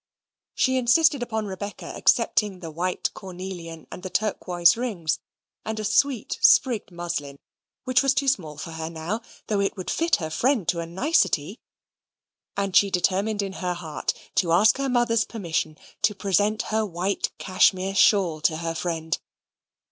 She 0.55 0.77
insisted 0.77 1.21
upon 1.21 1.45
Rebecca 1.45 1.85
accepting 1.95 2.57
the 2.59 2.71
white 2.71 3.13
cornelian 3.13 3.85
and 3.91 4.01
the 4.01 4.09
turquoise 4.09 4.75
rings, 4.75 5.19
and 5.63 5.79
a 5.79 5.83
sweet 5.85 6.39
sprigged 6.41 6.89
muslin, 6.89 7.37
which 7.83 8.01
was 8.01 8.15
too 8.15 8.27
small 8.27 8.57
for 8.57 8.71
her 8.71 8.89
now, 8.89 9.21
though 9.45 9.59
it 9.59 9.77
would 9.77 9.91
fit 9.91 10.15
her 10.15 10.31
friend 10.31 10.67
to 10.69 10.79
a 10.79 10.87
nicety; 10.87 11.59
and 12.57 12.75
she 12.75 12.89
determined 12.89 13.43
in 13.43 13.53
her 13.61 13.75
heart 13.75 14.15
to 14.37 14.51
ask 14.53 14.77
her 14.77 14.89
mother's 14.89 15.23
permission 15.23 15.77
to 16.01 16.15
present 16.15 16.63
her 16.73 16.83
white 16.83 17.29
Cashmere 17.37 17.93
shawl 17.93 18.41
to 18.41 18.57
her 18.57 18.73
friend. 18.73 19.19